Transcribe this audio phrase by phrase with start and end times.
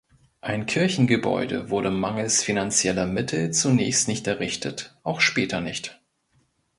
[0.41, 6.01] Ein Kirchengebäude wurde mangels finanzieller Mittel zunächst nicht errichtet, auch später nicht.